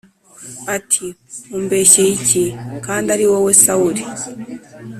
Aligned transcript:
ati 0.75 1.05
“umbeshyeye 1.57 2.11
iki? 2.19 2.43
kandi 2.85 3.07
ari 3.15 3.25
wowe 3.31 3.51
sawuli!” 3.63 4.03